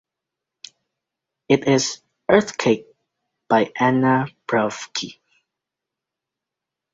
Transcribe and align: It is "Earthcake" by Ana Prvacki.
It 1.47 1.67
is 1.67 2.01
"Earthcake" 2.27 2.87
by 3.47 3.71
Ana 3.79 4.29
Prvacki. 4.47 5.19